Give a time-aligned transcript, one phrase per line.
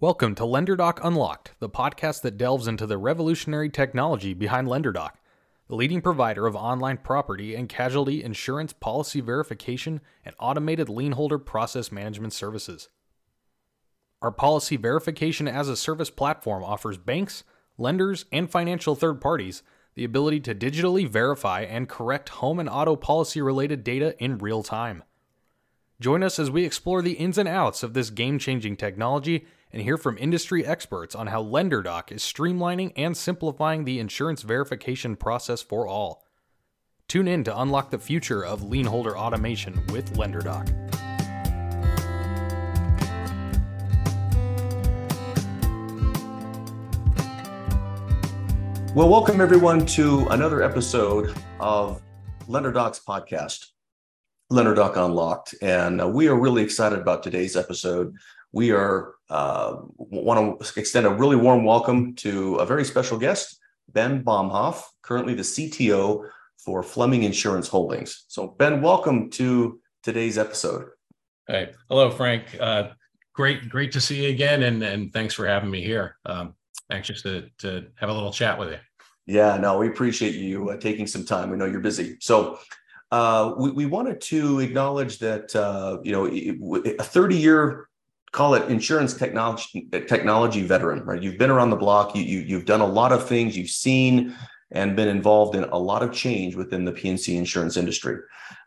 [0.00, 5.14] Welcome to LenderDock Unlocked, the podcast that delves into the revolutionary technology behind LenderDock,
[5.66, 11.36] the leading provider of online property and casualty insurance policy verification and automated lien holder
[11.36, 12.88] process management services.
[14.22, 17.42] Our policy verification as a service platform offers banks,
[17.76, 19.64] lenders, and financial third parties
[19.96, 24.62] the ability to digitally verify and correct home and auto policy related data in real
[24.62, 25.02] time.
[26.00, 29.82] Join us as we explore the ins and outs of this game changing technology and
[29.82, 35.62] hear from industry experts on how LenderDock is streamlining and simplifying the insurance verification process
[35.62, 36.24] for all.
[37.06, 40.74] Tune in to unlock the future of lien holder automation with LenderDock.
[48.94, 52.02] Well, welcome everyone to another episode of
[52.48, 53.66] LenderDock's podcast,
[54.50, 55.54] LenderDock Unlocked.
[55.62, 58.16] And uh, we are really excited about today's episode
[58.52, 63.58] we are uh, want to extend a really warm welcome to a very special guest,
[63.92, 68.24] Ben Bomhoff, currently the CTO for Fleming Insurance Holdings.
[68.28, 70.88] So, Ben, welcome to today's episode.
[71.46, 72.56] Hey, hello, Frank.
[72.58, 72.90] Uh,
[73.34, 76.16] great, great to see you again, and and thanks for having me here.
[76.24, 76.54] Um,
[76.90, 78.78] anxious to to have a little chat with you.
[79.26, 81.50] Yeah, no, we appreciate you uh, taking some time.
[81.50, 82.58] We know you're busy, so.
[83.10, 87.87] Uh, we, we wanted to acknowledge that uh, you know a 30 year
[88.32, 91.22] call it insurance technology technology veteran, right?
[91.22, 92.14] You've been around the block.
[92.14, 93.56] You, you you've done a lot of things.
[93.56, 94.34] You've seen
[94.70, 98.18] and been involved in a lot of change within the P&C insurance industry,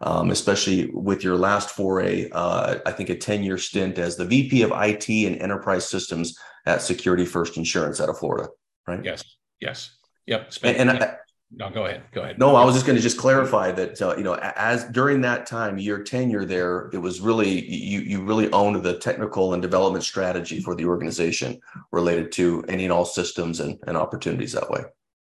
[0.02, 2.28] um, especially with your last foray.
[2.32, 6.38] Uh, I think a ten year stint as the VP of IT and enterprise systems
[6.66, 8.50] at Security First Insurance out of Florida,
[8.88, 9.04] right?
[9.04, 9.24] Yes.
[9.60, 9.98] Yes.
[10.28, 10.54] Yep.
[10.64, 11.16] and, and I,
[11.54, 12.04] no, go ahead.
[12.14, 12.40] Go ahead.
[12.40, 15.46] No, I was just going to just clarify that uh, you know as during that
[15.46, 20.04] time, your tenure there, it was really you you really owned the technical and development
[20.04, 21.60] strategy for the organization
[21.92, 24.82] related to any and all systems and, and opportunities that way.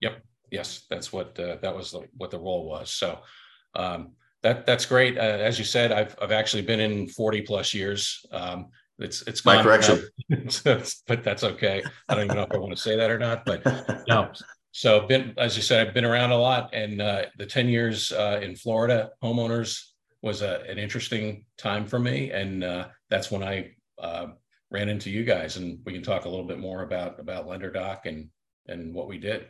[0.01, 0.23] Yep.
[0.51, 2.91] Yes, that's what uh, that was the, what the role was.
[2.91, 3.21] So
[3.75, 5.17] um, that that's great.
[5.17, 8.27] Uh, as you said, I've I've actually been in forty plus years.
[8.33, 11.83] Um, it's it's my correction, but that's okay.
[12.09, 13.47] I don't even know if I want to say that or not.
[13.47, 13.65] But
[14.09, 14.33] no,
[14.73, 18.13] so been as you said i've been around a lot and uh, the 10 years
[18.13, 19.83] uh, in florida homeowners
[20.23, 23.71] was a, an interesting time for me and uh, that's when i
[24.01, 24.27] uh,
[24.71, 28.07] ran into you guys and we can talk a little bit more about about lenderdock
[28.07, 28.29] and
[28.67, 29.47] and what we did.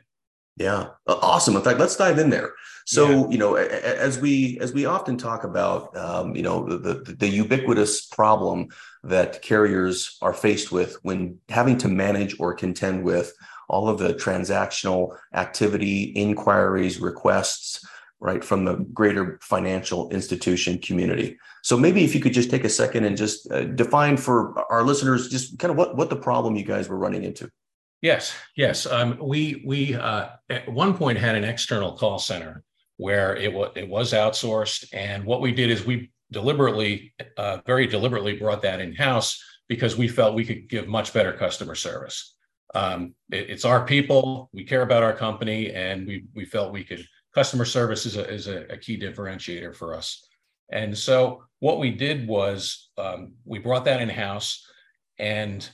[0.57, 0.89] Yeah.
[1.07, 1.57] Awesome.
[1.57, 2.53] In fact let's dive in there.
[2.87, 3.29] So yeah.
[3.29, 7.29] you know as we as we often talk about um, you know the, the the
[7.29, 8.69] ubiquitous problem
[9.05, 13.33] that carriers are faced with when having to manage or contend with
[13.71, 17.87] all of the transactional activity, inquiries, requests,
[18.19, 21.39] right, from the greater financial institution community.
[21.63, 24.83] So maybe if you could just take a second and just uh, define for our
[24.83, 27.49] listeners just kind of what, what the problem you guys were running into.
[28.03, 28.87] Yes, yes.
[28.87, 32.65] Um, we we uh, at one point had an external call center
[32.97, 37.87] where it was it was outsourced, and what we did is we deliberately, uh, very
[37.87, 42.37] deliberately, brought that in house because we felt we could give much better customer service
[42.75, 44.49] um, it, it's our people.
[44.53, 47.05] We care about our company, and we we felt we could.
[47.35, 50.27] Customer service is a is a, a key differentiator for us.
[50.73, 54.65] And so what we did was um, we brought that in house
[55.19, 55.69] and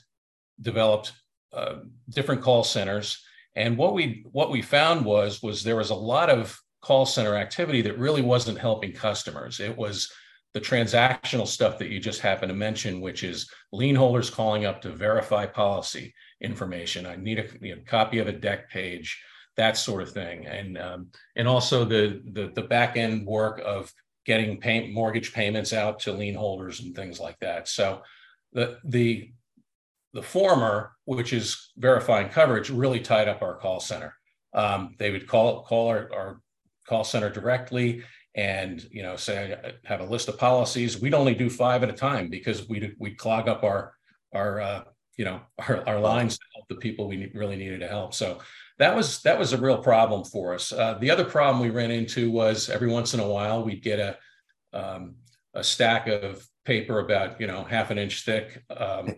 [0.61, 1.13] developed
[1.53, 1.77] uh,
[2.11, 3.23] different call centers.
[3.55, 7.37] And what we what we found was was there was a lot of call center
[7.37, 9.61] activity that really wasn't helping customers.
[9.61, 10.11] It was
[10.55, 14.81] the transactional stuff that you just happened to mention, which is lien holders calling up
[14.83, 17.07] to verify policy information.
[17.07, 19.23] I need a you know, copy of a deck page,
[19.57, 23.93] that sort of thing, and um, and also the, the the back end work of
[24.25, 27.69] getting pay, mortgage payments out to lien holders and things like that.
[27.69, 28.03] So
[28.53, 29.31] the the
[30.13, 34.15] the former, which is verifying coverage, really tied up our call center.
[34.55, 36.41] Um, they would call call our, our
[36.89, 38.03] call center directly
[38.37, 41.89] and you know say I have a list of policies we'd only do five at
[41.89, 43.95] a time because we'd we'd clog up our
[44.33, 44.85] our uh,
[45.17, 48.15] you know our, our lines to help the people we really needed to help.
[48.15, 48.39] So
[48.79, 50.73] that was that was a real problem for us.
[50.73, 53.99] Uh, the other problem we ran into was every once in a while we'd get
[53.99, 54.19] a
[54.79, 55.17] um,
[55.55, 59.15] a stack of paper about you know half an inch thick um,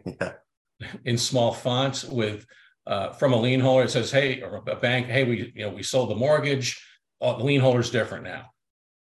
[1.04, 2.46] in small fonts with
[2.86, 5.70] uh, from a lien holder it says hey or a bank hey we you know
[5.70, 6.84] we sold the mortgage.
[7.20, 8.50] Oh, the lien holder's different now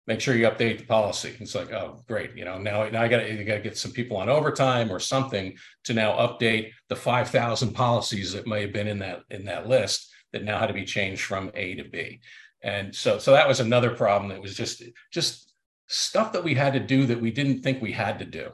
[0.06, 1.36] make sure you update the policy.
[1.38, 2.36] It's like, oh, great.
[2.36, 4.98] You know, now, now I got to, got to get some people on overtime or
[4.98, 9.68] something to now update the 5,000 policies that may have been in that, in that
[9.68, 12.20] list that now had to be changed from A to B.
[12.62, 14.82] And so, so that was another problem that was just,
[15.12, 15.52] just
[15.86, 18.50] stuff that we had to do that we didn't think we had to do.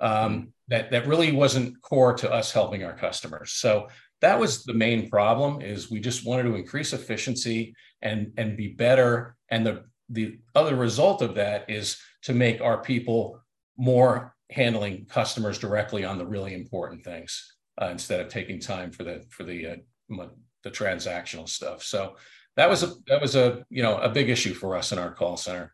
[0.00, 3.52] Um, that that really wasn't core to us helping our customers.
[3.52, 3.88] So
[4.20, 8.68] that was the main problem is we just wanted to increase efficiency and and be
[8.68, 13.40] better and the the other result of that is to make our people
[13.76, 19.04] more handling customers directly on the really important things uh, instead of taking time for
[19.04, 20.26] the for the uh,
[20.62, 22.16] the transactional stuff so
[22.56, 25.12] that was a that was a you know a big issue for us in our
[25.12, 25.72] call center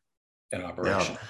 [0.53, 1.27] and operation yeah.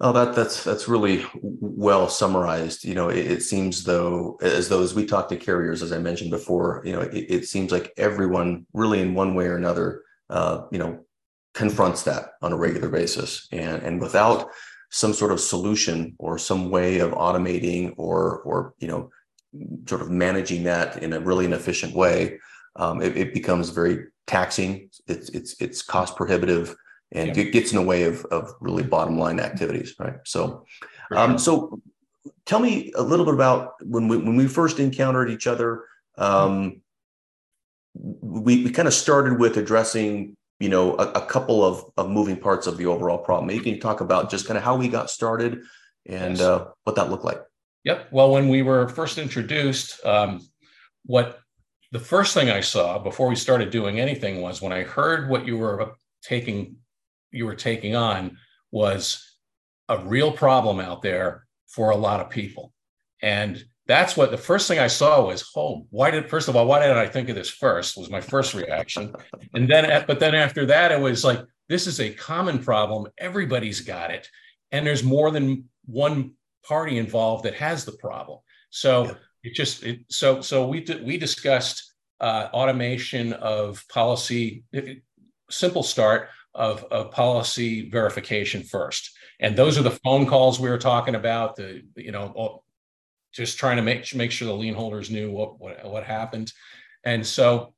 [0.00, 1.24] Oh, that that's that's really
[1.60, 2.84] well summarized.
[2.84, 5.98] You know, it, it, seems though as though as we talk to carriers, as I
[5.98, 10.02] mentioned before, you know, it, it seems like everyone really in one way or another,
[10.30, 11.03] uh, you know,
[11.54, 14.50] confronts that on a regular basis, and and without
[14.90, 19.10] some sort of solution or some way of automating or or you know,
[19.86, 22.38] sort of managing that in a really an efficient way,
[22.76, 24.90] um, it, it becomes very taxing.
[25.06, 26.76] It's it's it's cost prohibitive
[27.14, 30.16] and it gets in the way of, of really bottom line activities, right?
[30.24, 30.66] So,
[31.12, 31.80] um, so
[32.44, 35.84] tell me a little bit about when we when we first encountered each other.
[36.18, 36.82] Um,
[37.94, 42.36] we we kind of started with addressing you know a, a, couple of of moving
[42.36, 43.46] parts of the overall problem.
[43.46, 45.62] Maybe you can talk about just kind of how we got started
[46.06, 46.40] and yes.
[46.40, 47.40] uh, what that looked like.
[47.84, 48.08] Yep.
[48.12, 50.40] Well, when we were first introduced, um,
[51.04, 51.40] what
[51.92, 55.46] the first thing I saw before we started doing anything was when I heard what
[55.46, 56.76] you were taking
[57.30, 58.38] you were taking on
[58.70, 59.38] was
[59.88, 62.72] a real problem out there for a lot of people.
[63.20, 66.66] And that's what the first thing I saw was, oh, why did first of all,
[66.66, 67.96] why didn't I think of this first?
[67.96, 69.14] Was my first reaction.
[69.52, 73.10] And then but then after that, it was like, this is a common problem.
[73.18, 74.28] Everybody's got it.
[74.72, 76.32] And there's more than one
[76.66, 78.38] party involved that has the problem.
[78.70, 79.14] So yeah.
[79.44, 84.64] it just it, so so we we discussed uh, automation of policy.
[85.50, 89.10] Simple start of, of policy verification first.
[89.40, 92.63] And those are the phone calls we were talking about, the, you know,
[93.34, 96.52] just trying to make, make sure the lien holders knew what, what, what happened.
[97.04, 97.74] And so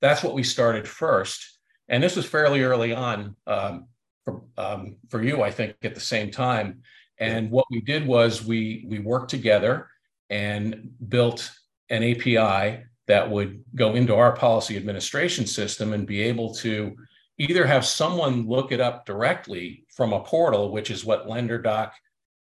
[0.00, 1.58] that's what we started first.
[1.88, 3.86] And this was fairly early on um,
[4.24, 6.82] for, um, for you, I think, at the same time.
[7.18, 9.88] And what we did was we we worked together
[10.30, 11.52] and built
[11.90, 16.96] an API that would go into our policy administration system and be able to
[17.38, 21.90] either have someone look it up directly from a portal, which is what LenderDock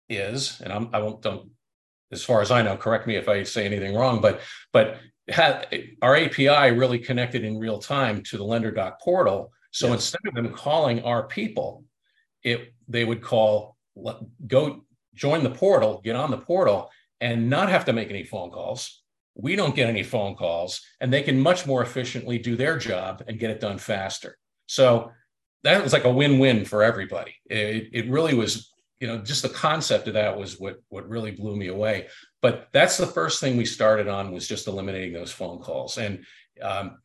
[0.09, 1.49] is, and I'm, I won't don't
[2.11, 4.41] as far as I know, correct me if I say anything wrong, but
[4.71, 5.67] but had,
[6.01, 9.51] our API really connected in real time to the lender dock portal.
[9.71, 9.95] So yes.
[9.95, 11.83] instead of them calling our people,
[12.43, 13.75] it they would call
[14.47, 16.91] go join the portal, get on the portal,
[17.21, 19.01] and not have to make any phone calls.
[19.35, 23.23] We don't get any phone calls, and they can much more efficiently do their job
[23.27, 24.37] and get it done faster.
[24.67, 25.11] So
[25.63, 27.35] that was like a win-win for everybody.
[27.49, 31.31] It, it really was, you know, just the concept of that was what what really
[31.31, 32.07] blew me away.
[32.41, 35.97] But that's the first thing we started on was just eliminating those phone calls.
[35.97, 36.25] And
[36.61, 36.97] um,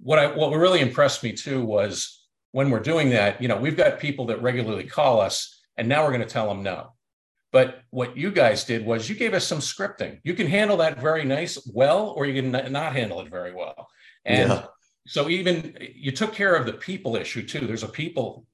[0.00, 3.76] what I what really impressed me too was when we're doing that, you know, we've
[3.76, 6.94] got people that regularly call us, and now we're going to tell them no.
[7.50, 10.20] But what you guys did was you gave us some scripting.
[10.22, 13.88] You can handle that very nice, well, or you can not handle it very well.
[14.24, 14.66] And yeah
[15.08, 17.66] so even you took care of the people issue too.
[17.66, 18.44] There's a people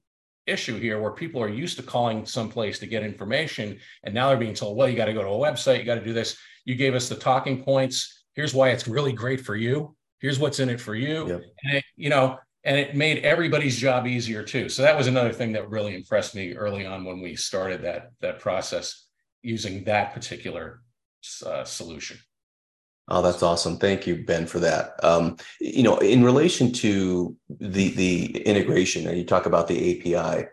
[0.47, 4.37] issue here where people are used to calling someplace to get information, and now they're
[4.37, 6.37] being told, well, you got to go to a website, you got to do this.
[6.65, 8.23] You gave us the talking points.
[8.33, 9.95] Here's why it's really great for you.
[10.19, 11.27] Here's what's in it for you.
[11.27, 11.41] Yep.
[11.63, 14.69] And it, you know, and it made everybody's job easier too.
[14.69, 18.11] So that was another thing that really impressed me early on when we started that
[18.21, 19.05] that process
[19.43, 20.81] using that particular
[21.45, 22.17] uh, solution.
[23.07, 23.77] Oh, that's awesome.
[23.77, 25.03] Thank you, Ben, for that.
[25.03, 30.47] Um, you know, in relation to the the integration, and you talk about the API.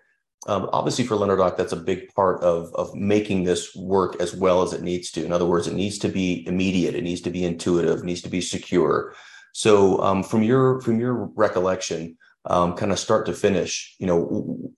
[0.49, 4.63] Um, obviously, for LenderDock, that's a big part of of making this work as well
[4.63, 5.25] as it needs to.
[5.25, 8.23] In other words, it needs to be immediate, it needs to be intuitive, it needs
[8.23, 9.15] to be secure.
[9.53, 14.73] So, um, from your from your recollection, um, kind of start to finish, you know,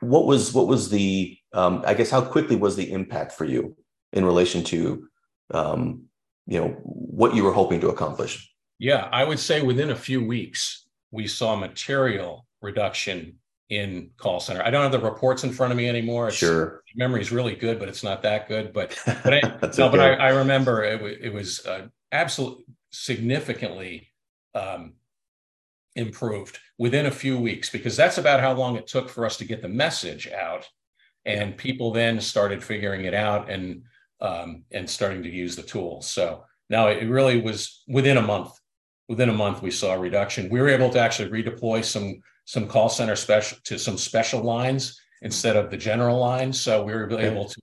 [0.00, 3.76] what was what was the um, I guess how quickly was the impact for you
[4.12, 5.08] in relation to
[5.52, 6.04] um,
[6.46, 8.50] you know what you were hoping to accomplish.
[8.78, 13.38] Yeah i would say within a few weeks we saw material reduction
[13.70, 14.62] in call center.
[14.62, 16.28] I don't have the reports in front of me anymore.
[16.28, 16.82] It's, sure.
[16.96, 18.72] Memory is really good but it's not that good.
[18.72, 19.72] But but, I, no, okay.
[19.90, 24.08] but I, I, remember it, it was uh, absolutely significantly
[24.54, 24.94] um,
[25.96, 29.44] improved within a few weeks because that's about how long it took for us to
[29.44, 30.68] get the message out.
[31.24, 33.82] And people then started figuring it out and
[34.24, 36.10] um, and starting to use the tools.
[36.10, 38.50] So now it really was within a month.
[39.06, 40.48] Within a month, we saw a reduction.
[40.48, 44.98] We were able to actually redeploy some some call center special to some special lines
[45.20, 46.58] instead of the general lines.
[46.60, 47.60] So we were able to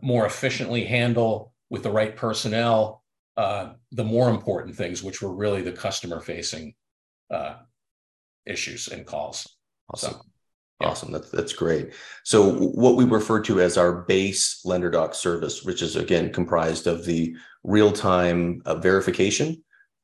[0.00, 3.02] more efficiently handle with the right personnel
[3.36, 6.74] uh, the more important things, which were really the customer facing
[7.30, 7.54] uh,
[8.46, 9.48] issues and calls.
[9.92, 10.12] Awesome.
[10.12, 10.20] So.
[10.84, 11.12] Awesome.
[11.12, 11.92] That's that's great.
[12.24, 17.04] So what we refer to as our base LenderDock service, which is again comprised of
[17.04, 17.34] the
[17.64, 19.62] real-time uh, verification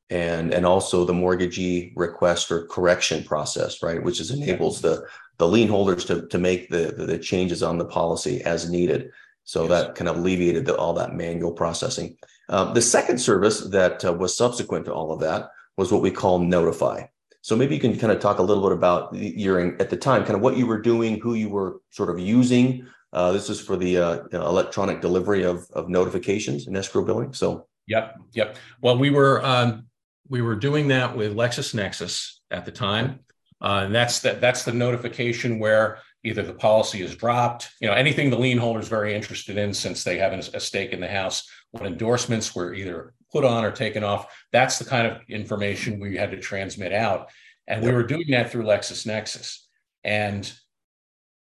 [0.09, 4.01] and and also the mortgagee request or correction process, right?
[4.03, 5.05] Which is enables the
[5.37, 9.11] the lien holders to to make the the, the changes on the policy as needed.
[9.43, 9.69] So yes.
[9.69, 12.17] that kind of alleviated the, all that manual processing.
[12.49, 16.11] Um, the second service that uh, was subsequent to all of that was what we
[16.11, 17.05] call Notify.
[17.41, 20.23] So maybe you can kind of talk a little bit about your at the time,
[20.23, 22.85] kind of what you were doing, who you were sort of using.
[23.13, 27.33] Uh, this is for the uh, electronic delivery of, of notifications and escrow billing.
[27.33, 28.57] So, yep, yep.
[28.81, 29.87] Well, we were um,
[30.27, 33.21] we were doing that with LexisNexis at the time,
[33.61, 34.41] uh, and that's that.
[34.41, 38.79] That's the notification where either the policy is dropped, you know, anything the lien holder
[38.79, 41.49] is very interested in since they have a stake in the house.
[41.71, 46.17] When endorsements were either put on or taken off, that's the kind of information we
[46.17, 47.29] had to transmit out.
[47.67, 49.57] And we were doing that through LexisNexis.
[50.03, 50.51] And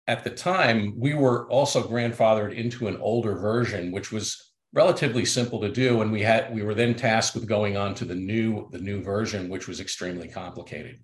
[0.07, 5.61] at the time, we were also grandfathered into an older version, which was relatively simple
[5.61, 6.01] to do.
[6.01, 9.01] And we had we were then tasked with going on to the new the new
[9.01, 10.99] version, which was extremely complicated,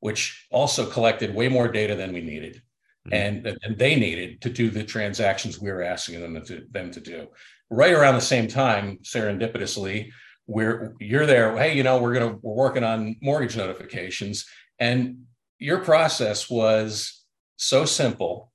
[0.00, 2.62] which also collected way more data than we needed.
[3.10, 3.46] Mm-hmm.
[3.46, 7.00] and, and they needed to do the transactions we were asking them to, them to
[7.00, 7.28] do.
[7.70, 10.10] Right around the same time, serendipitously,
[10.46, 11.56] we're you're there.
[11.56, 14.46] Hey, you know, we're gonna we're working on mortgage notifications,
[14.78, 15.24] and
[15.58, 17.22] your process was
[17.56, 18.50] so simple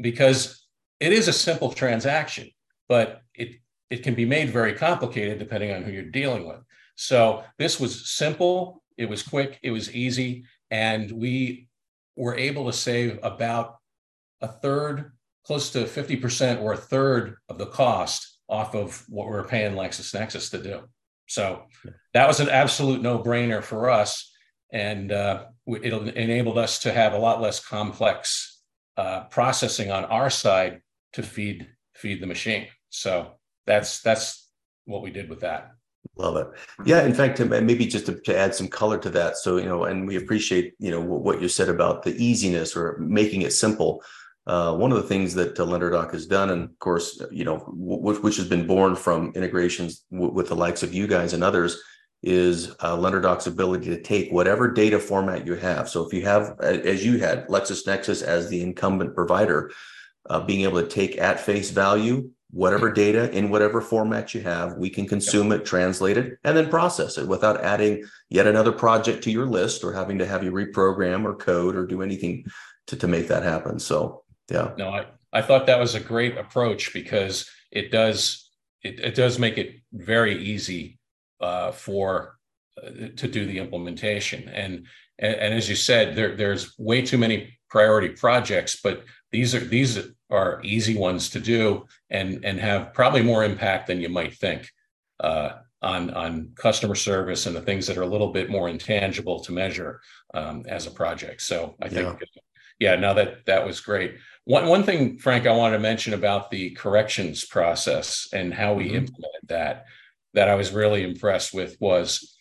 [0.00, 0.66] because
[1.00, 2.50] it is a simple transaction,
[2.88, 3.56] but it
[3.88, 6.60] it can be made very complicated depending on who you're dealing with.
[6.94, 11.68] So this was simple, it was quick, it was easy, and we
[12.16, 13.79] were able to save about
[14.40, 15.12] a third,
[15.44, 19.74] close to 50% or a third of the cost off of what we are paying
[19.74, 20.80] LexisNexis to do.
[21.26, 21.62] So
[22.14, 24.32] that was an absolute no brainer for us.
[24.72, 28.62] And uh, it enabled us to have a lot less complex
[28.96, 30.80] uh, processing on our side
[31.12, 32.66] to feed feed the machine.
[32.88, 33.32] So
[33.66, 34.48] that's that's
[34.84, 35.70] what we did with that.
[36.16, 36.48] Love it.
[36.84, 37.04] Yeah.
[37.04, 39.36] In fact, maybe just to, to, add some color to that.
[39.36, 42.98] So, you know, and we appreciate, you know, what you said about the easiness or
[42.98, 44.02] making it simple.
[44.50, 47.58] Uh, one of the things that uh, LenderDock has done, and of course, you know,
[47.58, 51.44] w- which has been born from integrations w- with the likes of you guys and
[51.44, 51.80] others,
[52.24, 55.88] is uh, LenderDock's ability to take whatever data format you have.
[55.88, 59.70] So if you have, as you had, LexisNexis as the incumbent provider,
[60.28, 64.76] uh, being able to take at face value whatever data in whatever format you have,
[64.76, 69.22] we can consume it, translate it, and then process it without adding yet another project
[69.22, 72.44] to your list or having to have you reprogram or code or do anything
[72.88, 73.78] to, to make that happen.
[73.78, 74.72] So yeah.
[74.76, 78.50] No, I, I thought that was a great approach because it does
[78.82, 80.98] it, it does make it very easy
[81.40, 82.38] uh, for
[82.82, 84.48] uh, to do the implementation.
[84.48, 84.86] And,
[85.18, 89.60] and and as you said, there there's way too many priority projects, but these are
[89.60, 89.98] these
[90.30, 94.68] are easy ones to do and and have probably more impact than you might think
[95.20, 95.50] uh,
[95.82, 99.52] on on customer service and the things that are a little bit more intangible to
[99.52, 100.00] measure
[100.34, 101.42] um, as a project.
[101.42, 102.20] So I think
[102.78, 104.16] yeah, yeah no that that was great.
[104.50, 108.86] One, one thing, Frank, I wanted to mention about the corrections process and how we
[108.86, 108.96] mm-hmm.
[108.96, 109.84] implemented that,
[110.34, 112.36] that I was really impressed with was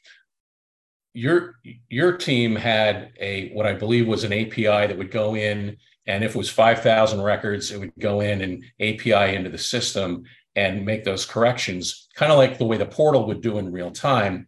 [1.14, 5.78] your your team had a what I believe was an API that would go in,
[6.08, 10.24] and if it was 5,000 records, it would go in and API into the system
[10.56, 13.92] and make those corrections, kind of like the way the portal would do in real
[13.92, 14.48] time.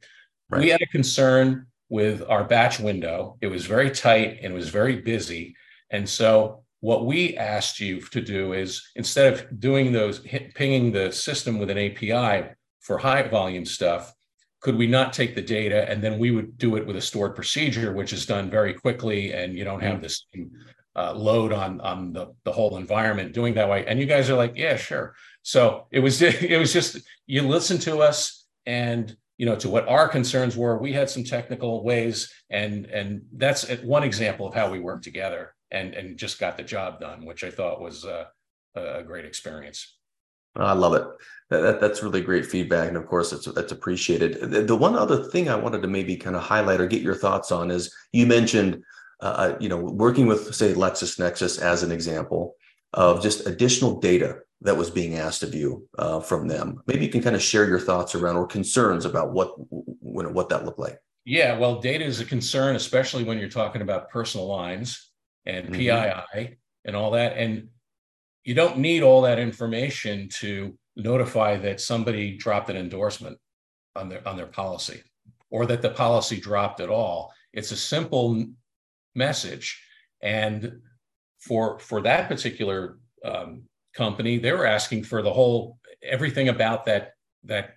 [0.50, 0.62] Right.
[0.62, 3.38] We had a concern with our batch window.
[3.40, 5.56] It was very tight and it was very busy.
[5.92, 10.92] And so what we asked you to do is instead of doing those hit, pinging
[10.92, 14.14] the system with an API for high volume stuff,
[14.62, 17.36] could we not take the data and then we would do it with a stored
[17.36, 20.02] procedure, which is done very quickly and you don't have mm.
[20.02, 20.26] this
[20.96, 23.86] uh, load on on the, the whole environment doing that way.
[23.86, 25.16] And you guys are like, yeah, sure.
[25.44, 26.98] So it was it was just
[27.28, 30.80] you listen to us and you know to what our concerns were.
[30.80, 35.54] We had some technical ways, and and that's one example of how we work together
[35.72, 38.26] and and just got the job done, which I thought was uh,
[38.76, 39.98] a great experience.
[40.56, 41.08] I love it.
[41.50, 44.52] That, that's really great feedback, and of course, it's that's appreciated.
[44.52, 47.16] The, the one other thing I wanted to maybe kind of highlight or get your
[47.16, 48.84] thoughts on is you mentioned,
[49.22, 52.56] uh, uh, you know, working with say LexisNexis as an example
[52.94, 56.82] of just additional data that was being asked of you uh, from them.
[56.86, 60.50] Maybe you can kind of share your thoughts around or concerns about what when, what
[60.50, 61.00] that looked like.
[61.24, 65.11] Yeah, well, data is a concern, especially when you're talking about personal lines
[65.46, 66.38] and mm-hmm.
[66.38, 67.38] PII and all that.
[67.38, 67.70] And
[68.44, 73.38] you don't need all that information to notify that somebody dropped an endorsement
[73.96, 75.04] on their on their policy
[75.50, 77.32] or that the policy dropped at all.
[77.54, 78.46] It's a simple
[79.16, 79.82] message,
[80.22, 80.80] and
[81.40, 87.14] for for that particular um, company, they were asking for the whole everything about that
[87.44, 87.76] that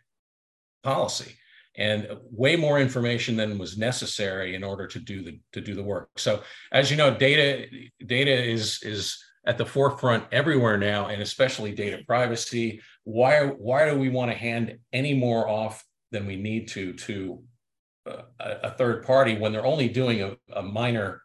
[0.83, 1.35] policy
[1.77, 5.83] and way more information than was necessary in order to do the to do the
[5.83, 6.09] work.
[6.17, 7.67] So as you know, data
[8.07, 12.81] data is is at the forefront everywhere now, and especially data privacy.
[13.05, 17.43] Why why do we want to hand any more off than we need to to
[18.09, 21.23] uh, a, a third party when they're only doing a, a minor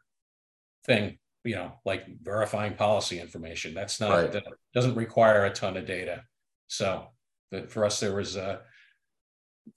[0.86, 1.20] thing?
[1.44, 3.74] You know, like verifying policy information.
[3.74, 4.32] That's not right.
[4.32, 6.24] that doesn't require a ton of data.
[6.68, 7.08] So
[7.52, 8.60] that for us, there was uh,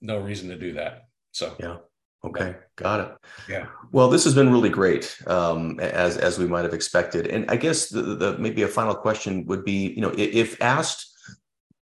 [0.01, 1.05] no reason to do that.
[1.33, 1.77] So yeah.
[2.25, 3.17] Okay, got it.
[3.49, 3.67] Yeah.
[3.91, 7.27] Well, this has been really great, um, as as we might have expected.
[7.27, 11.13] And I guess the, the maybe a final question would be, you know, if asked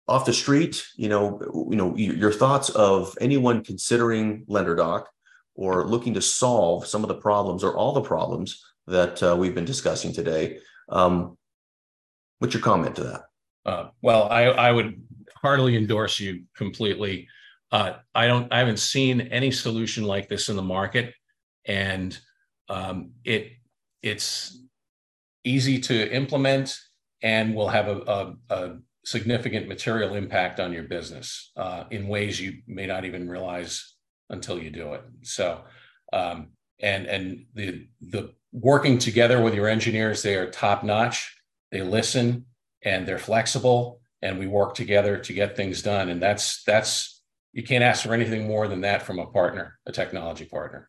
[0.09, 1.41] off the street, you know,
[1.71, 5.05] you know, your thoughts of anyone considering LenderDock
[5.55, 9.55] or looking to solve some of the problems or all the problems that uh, we've
[9.55, 10.59] been discussing today.
[10.89, 11.37] Um,
[12.39, 13.23] what's your comment to that?
[13.67, 15.03] Uh, well, I, I would
[15.37, 17.29] heartily endorse you completely.
[17.73, 18.53] Uh, I don't.
[18.53, 21.15] I haven't seen any solution like this in the market,
[21.65, 22.19] and
[22.69, 23.53] um, it
[24.03, 24.59] it's
[25.45, 26.79] easy to implement
[27.23, 32.41] and will have a, a, a significant material impact on your business uh, in ways
[32.41, 33.95] you may not even realize
[34.31, 35.03] until you do it.
[35.23, 35.63] So,
[36.13, 36.49] um,
[36.81, 41.37] and and the the working together with your engineers, they are top notch.
[41.71, 42.47] They listen
[42.83, 46.09] and they're flexible, and we work together to get things done.
[46.09, 47.20] And that's that's
[47.53, 50.89] you can't ask for anything more than that from a partner, a technology partner.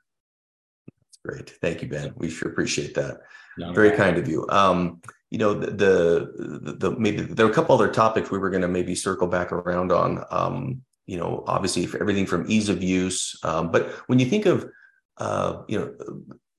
[0.88, 1.50] That's great.
[1.62, 2.13] Thank you, Ben.
[2.15, 3.22] We sure appreciate that.
[3.58, 3.98] No, Very no.
[3.98, 4.48] kind of you.
[4.50, 8.50] Um, you know, the, the, the, maybe there are a couple other topics we were
[8.50, 10.24] going to maybe circle back around on.
[10.30, 14.46] Um, you know, obviously for everything from ease of use, um, but when you think
[14.46, 14.70] of,
[15.18, 15.94] uh, you know,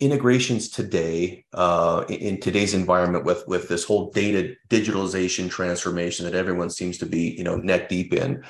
[0.01, 6.69] integrations today uh, in today's environment with with this whole data digitalization transformation that everyone
[6.69, 8.43] seems to be, you know, neck deep in.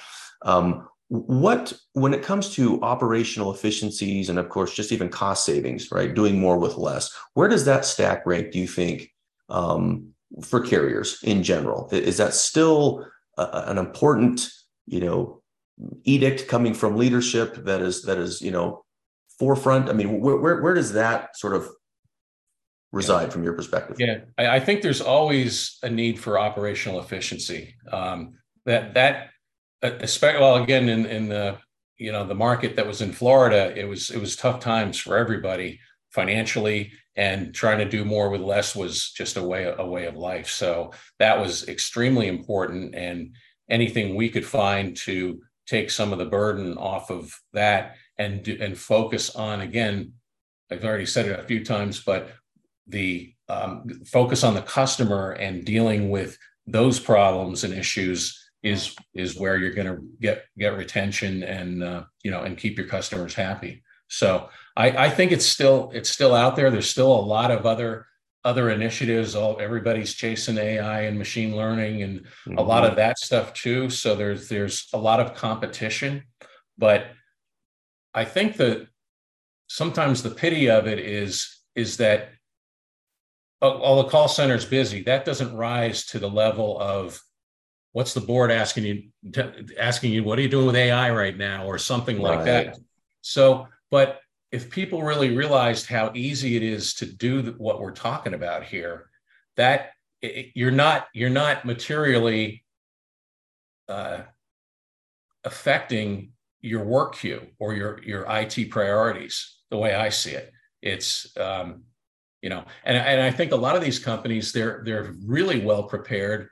[0.45, 5.93] Um, what when it comes to operational efficiencies and of course just even cost savings
[5.93, 9.11] right doing more with less where does that stack rank do you think
[9.51, 11.89] um, for carriers in general?
[11.93, 13.07] Is that still
[13.39, 14.49] a, an important
[14.87, 15.43] you know
[16.05, 18.85] edict coming from leadership that is that is you know
[19.39, 19.89] forefront?
[19.89, 21.69] I mean where where, where does that sort of
[22.93, 23.31] reside yeah.
[23.31, 23.97] from your perspective?
[23.99, 27.75] Yeah I, I, think there's always a need for operational efficiency.
[27.91, 29.31] Um, that that
[29.83, 31.59] especially well again in in the
[31.99, 35.17] you know the market that was in Florida, it was it was tough times for
[35.17, 40.07] everybody financially, and trying to do more with less was just a way a way
[40.07, 40.49] of life.
[40.49, 43.35] So that was extremely important, and
[43.69, 48.77] anything we could find to take some of the burden off of that and and
[48.77, 50.13] focus on again.
[50.71, 52.31] I've already said it a few times, but
[52.87, 59.39] the um, focus on the customer and dealing with those problems and issues is is
[59.39, 63.35] where you're going to get get retention and uh, you know and keep your customers
[63.35, 63.83] happy.
[64.09, 66.71] So I, I think it's still it's still out there.
[66.71, 68.07] There's still a lot of other
[68.45, 69.35] other initiatives.
[69.35, 72.59] All everybody's chasing AI and machine learning and mm-hmm.
[72.59, 73.91] a lot of that stuff too.
[73.91, 76.25] So there's there's a lot of competition,
[76.79, 77.07] but
[78.15, 78.87] I think that
[79.69, 82.29] sometimes the pity of it is is that
[83.61, 85.03] all the call center's busy.
[85.05, 87.21] That doesn't rise to the level of
[87.93, 89.03] what's the board asking you
[89.79, 92.45] asking you what are you doing with ai right now or something like right.
[92.45, 92.79] that
[93.21, 98.35] so but if people really realized how easy it is to do what we're talking
[98.35, 99.09] about here
[99.57, 102.63] that it, you're not you're not materially
[103.89, 104.23] uh,
[105.45, 110.53] affecting your work queue or your your IT priorities the way I see it.
[110.81, 111.83] It's um,
[112.41, 115.85] you know, and and I think a lot of these companies they're they're really well
[115.85, 116.49] prepared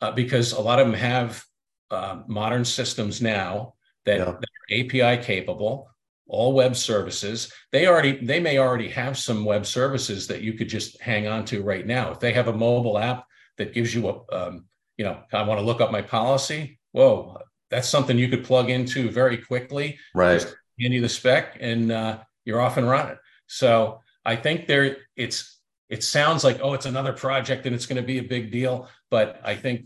[0.00, 1.44] uh, because a lot of them have
[1.90, 3.74] uh, modern systems now
[4.06, 4.24] that, yeah.
[4.24, 5.90] that, are API capable,
[6.28, 7.52] all web services.
[7.72, 11.44] They already they may already have some web services that you could just hang on
[11.46, 12.12] to right now.
[12.12, 13.24] If they have a mobile app
[13.58, 16.78] that gives you a um, you know I want to look up my policy.
[16.92, 17.38] Whoa,
[17.70, 19.98] that's something you could plug into very quickly.
[20.14, 20.40] Right.
[20.40, 23.16] Just hand you the spec and uh, you're off and running.
[23.46, 25.59] So I think there it's
[25.90, 28.88] it sounds like oh it's another project and it's going to be a big deal
[29.10, 29.84] but i think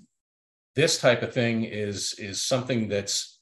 [0.76, 3.34] this type of thing is is something that's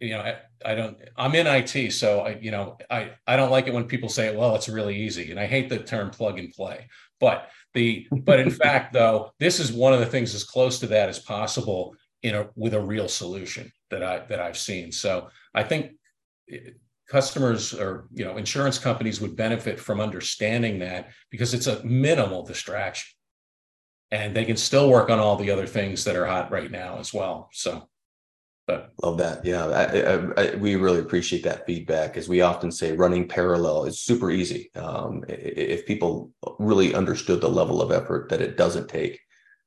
[0.00, 3.50] you know, I, I don't, I'm in IT, so I, you know, I, I don't
[3.50, 5.30] like it when people say, well, it's really easy.
[5.30, 9.58] And I hate the term plug and play, but the, but in fact, though, this
[9.58, 12.80] is one of the things as close to that as possible in a, with a
[12.80, 14.92] real solution that I, that I've seen.
[14.92, 15.92] So I think
[17.08, 22.44] customers or, you know, insurance companies would benefit from understanding that because it's a minimal
[22.44, 23.14] distraction
[24.10, 26.98] and they can still work on all the other things that are hot right now
[26.98, 27.48] as well.
[27.52, 27.88] So,
[28.66, 29.44] but love that.
[29.44, 32.18] Yeah, I, I, I, we really appreciate that feedback.
[32.18, 34.70] As we often say, running parallel is super easy.
[34.74, 39.18] Um, if people really understood the level of effort that it doesn't take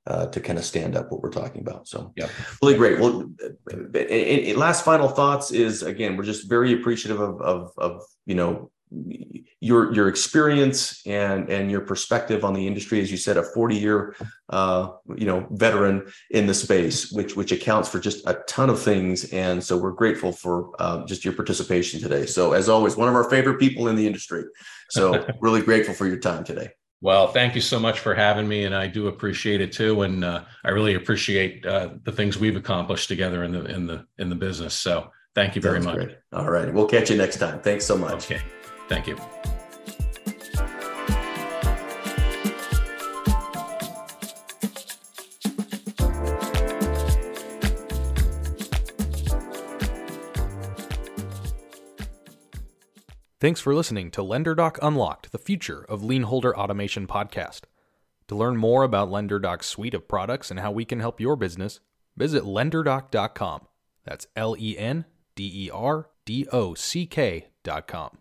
[0.08, 1.88] uh, to kind of stand up what we're talking about.
[1.88, 2.28] So, yeah,
[2.62, 3.00] really great.
[3.00, 3.30] Well,
[4.58, 8.72] last final thoughts is again, we're just very appreciative of, of, of you know
[9.62, 13.00] your your experience and and your perspective on the industry.
[13.00, 14.16] As you said a 40 year
[14.50, 18.82] uh, you know veteran in the space which which accounts for just a ton of
[18.82, 19.32] things.
[19.32, 22.26] And so we're grateful for uh, just your participation today.
[22.26, 24.44] So as always one of our favorite people in the industry.
[24.90, 28.64] So really grateful for your time today well thank you so much for having me
[28.66, 32.56] and i do appreciate it too and uh, i really appreciate uh, the things we've
[32.56, 35.96] accomplished together in the in the in the business so thank you very Sounds much
[36.06, 36.18] great.
[36.34, 38.42] all right we'll catch you next time thanks so much okay
[38.92, 39.61] Thank you.
[53.42, 57.62] Thanks for listening to LenderDock Unlocked, the future of lien holder automation podcast.
[58.28, 61.80] To learn more about LenderDock's suite of products and how we can help your business,
[62.16, 63.62] visit lenderdock.com.
[64.06, 68.20] That's L E N D E R D O C K.com.